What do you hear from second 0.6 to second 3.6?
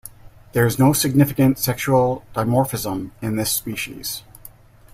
is no significant sexual dimorphism in this